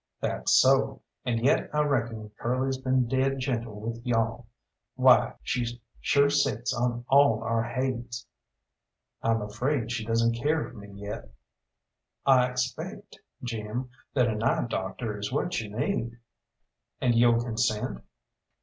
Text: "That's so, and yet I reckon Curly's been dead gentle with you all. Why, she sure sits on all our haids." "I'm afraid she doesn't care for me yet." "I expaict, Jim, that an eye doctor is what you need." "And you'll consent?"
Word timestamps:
"That's 0.19 0.53
so, 0.59 1.03
and 1.25 1.39
yet 1.45 1.69
I 1.73 1.81
reckon 1.83 2.31
Curly's 2.39 2.79
been 2.79 3.07
dead 3.07 3.37
gentle 3.37 3.79
with 3.79 4.01
you 4.03 4.15
all. 4.15 4.47
Why, 4.95 5.35
she 5.43 5.79
sure 5.99 6.31
sits 6.31 6.73
on 6.73 7.05
all 7.07 7.43
our 7.43 7.61
haids." 7.61 8.25
"I'm 9.21 9.43
afraid 9.43 9.91
she 9.91 10.03
doesn't 10.03 10.33
care 10.41 10.67
for 10.67 10.73
me 10.75 10.89
yet." 10.99 11.29
"I 12.25 12.47
expaict, 12.47 13.17
Jim, 13.43 13.91
that 14.15 14.25
an 14.27 14.41
eye 14.41 14.65
doctor 14.67 15.19
is 15.19 15.31
what 15.31 15.61
you 15.61 15.69
need." 15.69 16.17
"And 16.99 17.13
you'll 17.13 17.39
consent?" 17.39 18.01